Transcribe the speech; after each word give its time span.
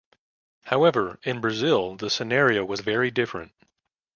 However 0.63 1.19
in 1.21 1.41
Brazil 1.41 1.95
the 1.95 2.09
scenario 2.09 2.65
was 2.65 2.79
very 2.79 3.11
different. 3.11 3.51